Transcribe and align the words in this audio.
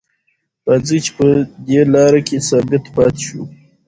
راځئ 0.67 0.99
چې 1.05 1.11
په 1.17 1.27
دې 1.67 1.81
لاره 1.93 2.21
کې 2.27 2.37
ثابت 2.49 2.83
پاتې 2.95 3.21
شو. 3.27 3.41